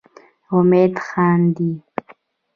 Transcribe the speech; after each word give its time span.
امید 0.55 0.93
خاندي. 1.07 1.71